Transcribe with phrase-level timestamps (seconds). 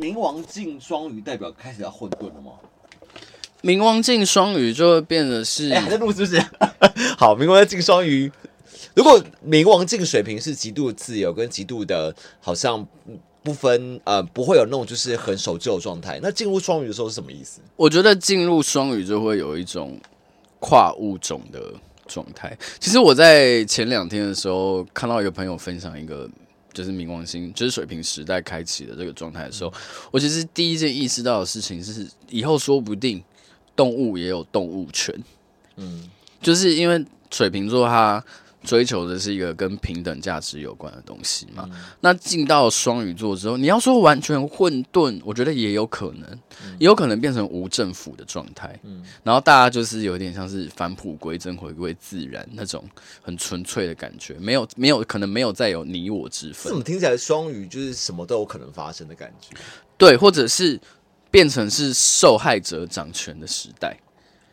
[0.00, 2.52] 冥王镜双鱼代表开始要混沌了吗？
[3.62, 6.40] 冥王镜双鱼就会变得是，哎、欸，还在录是不是？
[7.18, 8.32] 好，冥王在进双鱼。
[8.94, 12.84] 如果冥王镜水平是极度自由跟极度的，好像
[13.42, 16.18] 不分呃，不会有那种就是很守旧的状态。
[16.22, 17.60] 那进入双鱼的时候是什么意思？
[17.76, 20.00] 我觉得进入双鱼就会有一种
[20.58, 21.60] 跨物种的
[22.06, 22.56] 状态。
[22.78, 26.26] 其实我在前两天的时候看到一个朋友分享一个，
[26.72, 29.72] 就是冥王星就是水瓶时代开启的这个状态的时候，
[30.10, 33.22] 我其实第一件意识到的事情是，以后说不定
[33.74, 35.14] 动物也有动物权。
[35.76, 36.08] 嗯，
[36.40, 38.24] 就是因为水瓶座它。
[38.62, 41.68] 追求的是一个跟平等价值有关的东西嘛？
[41.72, 46.28] 嗯、那进到双鱼座之后，你要说完全混沌，我觉得也有可能，
[46.62, 48.78] 嗯、也有可能变成无政府的状态。
[48.82, 52.84] 嗯，然后大家就是有点像是返璞归真，回归自然那种
[53.22, 56.70] 很纯粹的感觉，没有没有可能没有再有你我之分。
[56.70, 59.56] 怎么听起来双鱼就是什么都有可能发生的感觉？
[59.96, 60.78] 对，或者是
[61.30, 63.96] 变成是受害者掌权的时代。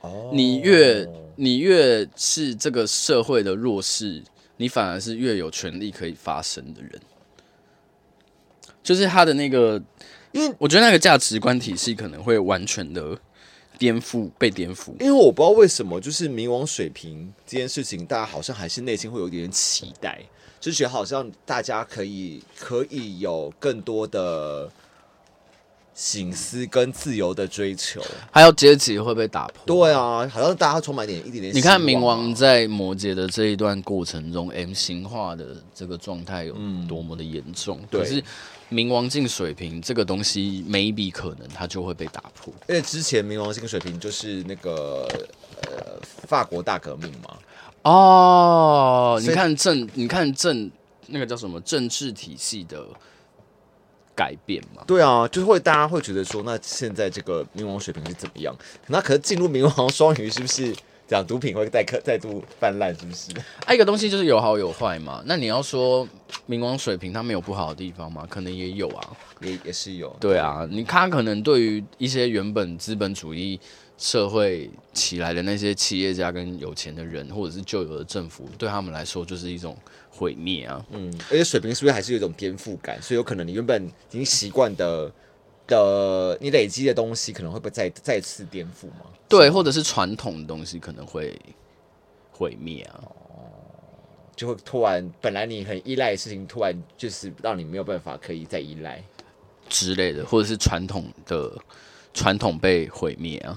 [0.08, 4.24] 哦，你越你越是这个社会的弱势，
[4.58, 6.92] 你反而是越有权利可以发声的人。
[8.82, 9.82] 就是他的那个，
[10.32, 13.18] 因为我觉得那个价值观体系可能会完全的
[13.78, 14.92] 颠覆，被颠覆。
[15.00, 20.22] 因为我不知道为什么，就是冥王水平这件事情，大家好像还是内心会有一点期待，
[20.60, 24.72] 就觉得好像大家可以可以有更多的。
[26.00, 29.64] 省思跟自由的追求，还有阶级会被打破。
[29.66, 31.54] 对啊，好像大家充满点一点点、啊。
[31.56, 36.56] 你看冥王在摩羯的这一段过程中，M 型化的这个状态有
[36.88, 37.80] 多么的严重。
[37.82, 38.24] 嗯、可是
[38.70, 42.54] 冥王进水瓶这个东西，maybe 可能它就会被打破。
[42.70, 45.08] 因为之前冥王进水平就是那个
[45.64, 47.36] 呃法国大革命嘛。
[47.82, 50.70] 哦，你看政，你看政，
[51.08, 52.86] 那个叫什么政治体系的。
[54.18, 54.84] 改变嘛？
[54.88, 58.56] 对啊，就是会大家会觉得说，那现在这个冥王水平是怎么样？
[58.88, 60.76] 那可是进入冥王双鱼，是不是
[61.08, 62.92] 讲毒品会再克再度泛滥？
[62.98, 63.30] 是不是？
[63.64, 65.22] 还、啊、一个东西就是有好有坏嘛。
[65.28, 66.08] 那你要说
[66.50, 68.26] 冥王水平它没有不好的地方吗？
[68.28, 70.10] 可能也有啊，也也是有。
[70.20, 73.60] 对啊，你看可能对于一些原本资本主义
[73.98, 79.78] 社会起来的那些企业家跟有钱的人，或者是旧有的政府，对他们来说就是一种。
[80.10, 80.84] 毁灭啊！
[80.90, 83.00] 嗯，而且水平是不是还是有一种颠覆感？
[83.00, 85.12] 所以有可能你原本已经习惯的
[85.68, 89.06] 的你累积的东西，可能会不再再次颠覆吗？
[89.30, 91.40] 对，或者是传统的东西可能会
[92.32, 93.04] 毁灭啊！
[93.30, 93.46] 哦，
[94.36, 99.04] 就会突然本来你很依赖的事情，突然就是让你没有办法可以再依赖
[99.70, 101.56] 之类的，或者是传统的
[102.12, 103.56] 传统被毁灭啊！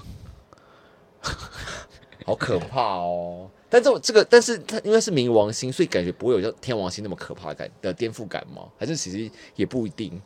[2.31, 3.49] 好可怕哦！
[3.69, 8.63] 但这这个，但是它因为是冥王星，所以感觉不会有像天王星那么可怕的感的颠覆感吗？
[8.77, 10.21] 还是其实也不一定？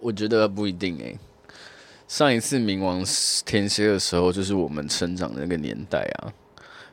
[0.00, 1.18] 我觉得不一定诶。
[2.08, 3.02] 上一次冥王
[3.46, 6.32] 天蝎的时候，就是我们成长的那个年代啊。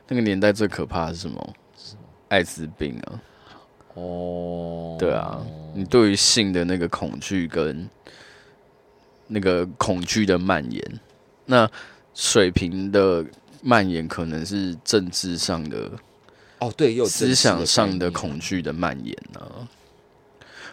[0.08, 1.54] 那个年代最可怕的是什么？
[2.28, 3.22] 艾滋病啊！
[3.94, 5.44] 哦，对啊，
[5.74, 7.88] 你对于性的那个恐惧跟
[9.26, 11.00] 那个恐惧的蔓延，
[11.44, 11.70] 那
[12.14, 13.24] 水平的。
[13.62, 15.90] 蔓延可能是政治上的
[16.60, 19.68] 哦，对，有思想上的恐惧的蔓延呢、啊，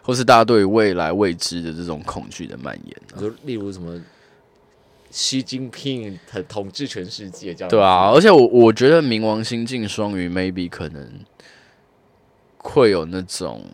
[0.01, 3.19] 或是大家对未来未知的这种恐惧的蔓延、啊？
[3.19, 4.01] 就例如什么，
[5.11, 11.11] 习近平他统治全世界这样，对啊，而且我我觉得冥王星进双鱼，maybe 可能
[12.59, 13.65] 会有那种，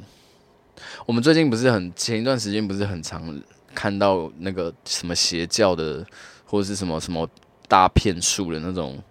[1.06, 3.40] 我们最近不是很前一段时间不是很常
[3.76, 6.04] 看到那个什么邪教的，
[6.46, 7.30] 或者是什么什么。
[7.74, 9.02] 大骗术的那种、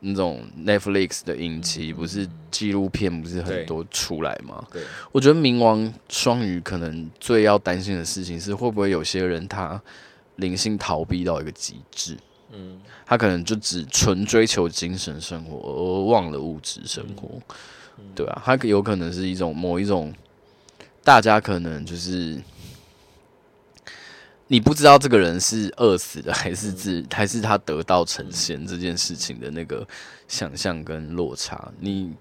[0.00, 4.66] 那种 Netflix 的影集，不是纪录片，不是很多出来吗？
[4.72, 4.82] 对，
[5.12, 9.80] 我觉得冥王双鱼可能最要担心的事情是，会不会有些人他
[10.36, 12.18] 灵性逃避到一个极致？
[12.50, 17.40] 嗯，他可能就只纯追求精神生活，而忘了物质生活，
[18.12, 20.12] 对啊，他有可能是一种某一种，
[21.04, 22.42] 大家可能就是。
[24.46, 29.86] 你不知道这个人是饿死的，还是自，还是他得道成仙这件事情的那个
[30.28, 31.72] 想象跟落差。
[31.80, 32.14] 你，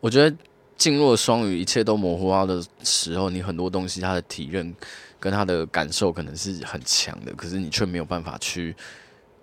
[0.00, 0.36] 我觉得
[0.76, 4.72] 进入了双鱼，一切都模糊化的时候，你很多东西他的体认
[5.18, 8.74] 跟他的感受可能是很强的，可是你却没有办法去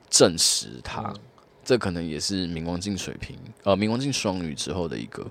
[0.09, 1.13] 证实它。
[1.65, 5.29] 这可能也是冥王镜水平，呃，冥王镜双鱼之后的一个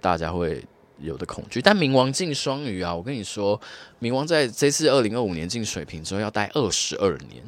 [0.00, 0.62] 大家会。
[1.02, 3.60] 有的恐惧，但冥王进双鱼啊，我跟你说，
[4.00, 7.42] 冥王在这次二零二五年进水瓶之后要待二十二年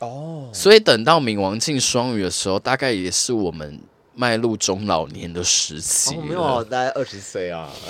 [0.00, 3.80] 哦，所以等到冥王进双鱼的时候，大概也是我们
[4.14, 6.14] 迈入中老年的时期。
[6.14, 7.70] 哦，没有，待二十岁啊。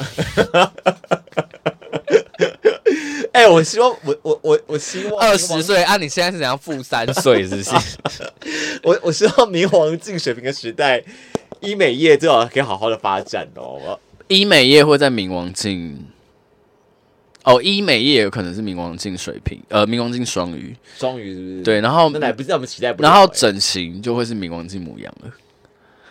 [3.32, 7.42] 哎、欸，我希望我我我我希望二十岁啊，你现在是怎样负三岁？
[7.42, 7.72] 是不是？
[8.84, 11.02] 我我希望冥王进水平的时代，
[11.60, 13.98] 医美业最好可以好好的发展哦。
[14.28, 16.06] 医美业会在冥王镜。
[17.44, 21.62] 哦，医美业有可能是冥王镜水平，呃，冥王镜双鱼，双鱼是不是？
[21.62, 25.30] 对，然后不是我们期待不，然后整形就会是冥王镜母羊了。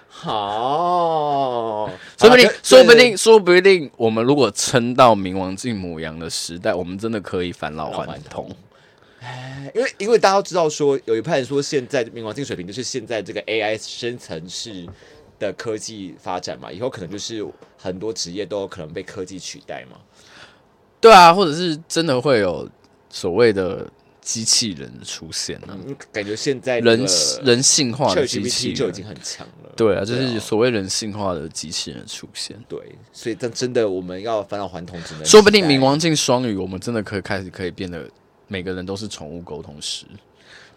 [0.07, 1.89] 好，
[2.19, 8.47] 说不定，说不定，说不定，我们如果撑到冥王镜母羊的时代，我们真的可以返老还童。
[9.21, 14.85] 哎，因为因为大家都知道说，有一派人说，现在冥王镜水平就是现在这个 AI 深层式
[15.47, 17.45] 的科技发展嘛，以后可能就是
[17.77, 19.97] 很多职业都有可能被科技取代嘛。
[20.99, 22.69] 对啊，或者是真的会有
[23.09, 23.85] 所谓的
[24.21, 25.95] 机器人出现呢、啊嗯？
[26.11, 27.05] 感觉现在人
[27.43, 29.71] 人性化的机器人就已经很强了。
[29.75, 32.57] 对啊，就是所谓人性化的机器人出现。
[32.69, 32.79] 对，
[33.11, 38.09] 所以但真的我们要返老还童，只能说不定冥王镜双鱼，我们真的可以开始可以变得
[38.47, 40.05] 每个人都是宠物沟通师，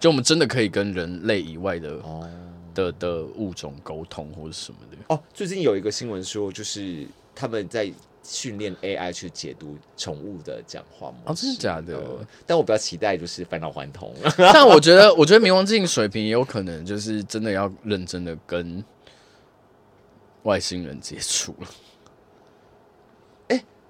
[0.00, 2.28] 就我们真的可以跟人类以外的、哦、
[2.76, 4.96] 的的物种沟通或者什么的。
[5.08, 7.92] 哦，最近有一个新闻说，就是他们在。
[8.28, 11.18] 训练 AI 去解读宠物的讲话吗？
[11.26, 12.26] 哦，真的假的？
[12.44, 14.12] 但我比较期待就是返老还童。
[14.36, 18.84] 但我觉得，我觉得冥王镜水平也有可能就是真的要认真的跟
[20.42, 21.68] 外星人接触了。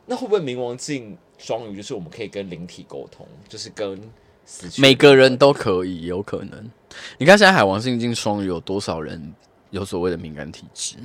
[0.05, 3.99] 那会不会冥王镜双鱼就是我们可以跟灵体沟通，就是跟
[4.79, 6.71] 每个人都可以，有可能。
[7.19, 9.35] 你看现在海王星进双鱼有多少人
[9.71, 10.97] 有所谓的敏感体质？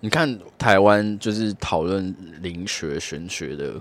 [0.00, 3.80] 你看台湾就是讨论灵学玄学的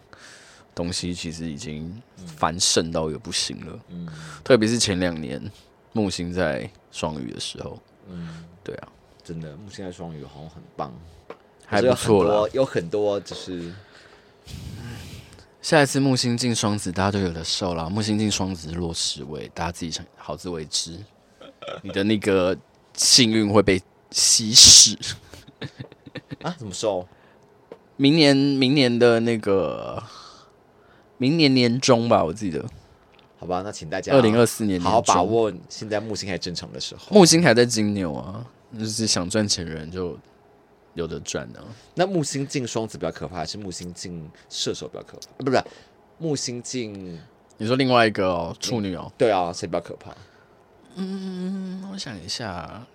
[0.73, 3.79] 东西，其实已经繁盛到一个不行了。
[3.89, 4.07] 嗯，
[4.43, 5.41] 特别是前两年
[5.91, 7.77] 木星在双鱼的时候，
[8.09, 8.87] 嗯，对啊，
[9.23, 10.93] 真的木星在双鱼好像很棒，
[11.65, 12.49] 还不错了。
[12.53, 13.73] 有很多就是
[15.65, 17.89] 下一次木星进双子，大家都有的受了。
[17.89, 20.95] 木星进双子落十位，大家自己想好自为之。
[21.81, 22.55] 你的那个
[22.93, 23.81] 幸运会被
[24.11, 24.95] 稀释。
[26.43, 26.53] 啊？
[26.59, 27.07] 怎么受？
[27.95, 30.03] 明年，明年的那个，
[31.17, 32.63] 明年年中吧，我记得。
[33.39, 37.07] 好吧，那请大家二零二四年，好好把握现在木星还正常的时候。
[37.09, 38.45] 木星还在金牛啊，
[38.77, 40.15] 就是想赚钱的人就
[40.95, 41.69] 有的赚呢、啊。
[41.93, 45.43] 那木星进双子比较可怕，还是木星进射手比较可怕？
[45.43, 45.63] 不是，不是，
[46.17, 47.21] 木星进，
[47.57, 49.09] 你说另外一个哦，处女哦？
[49.15, 50.11] 对啊，谁比较可怕？
[50.95, 52.85] 嗯，我想一下，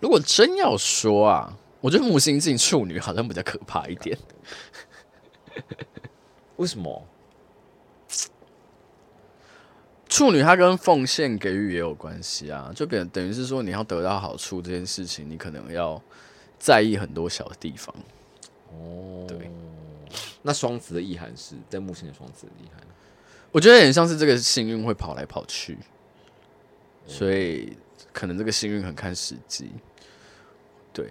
[0.00, 1.56] 如果真要说啊。
[1.80, 4.16] 我觉得木星进处女好像比较可怕一点，
[6.56, 7.06] 为什么？
[10.08, 16.02] 处女它跟奉献给予也有关系啊，就等等于是说你要得到好处这件事情，你可能要
[16.64, 17.94] 在意很多小的地方。
[18.70, 19.50] 哦，对。
[20.40, 22.82] 那双子的意涵是在木星的双子的意涵，
[23.52, 25.76] 我觉得很像是这个幸运会跑来跑去，
[27.06, 27.76] 所以
[28.14, 29.70] 可能这个幸运很看时机，
[30.90, 31.10] 对。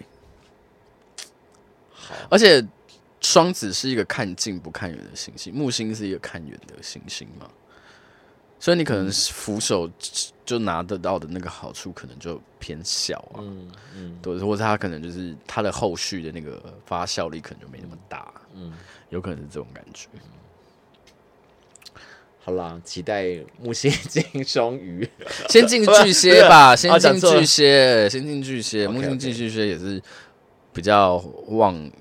[2.32, 2.66] 而且
[3.22, 7.48] 双子是一个看近不看远的行星，木星是一个看远的行星嘛，
[8.64, 9.92] 所以你可能扶手
[10.46, 18.72] 就拿得到的那个好处可能就偏小啊，嗯嗯，对，或者他可能就是他的后续的那个发酵力可能就没那么大，嗯，
[19.10, 20.08] 有可能是这种感觉。
[22.46, 25.10] 好啦，期待木星进双鱼，
[25.50, 30.02] 先进巨蟹吧， 先进巨蟹，先进巨蟹，木星进巨蟹也是。
[30.72, 31.18] 比较
[31.50, 31.92] 旺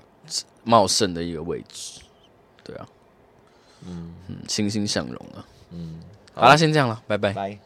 [0.63, 1.99] 茂盛的一个位置，
[2.63, 2.87] 对啊，
[3.85, 4.15] 嗯。
[4.29, 5.99] 嗯，欣欣向荣啊，嗯，
[6.33, 7.33] 好了，先这样了，拜拜。
[7.33, 7.57] 拜。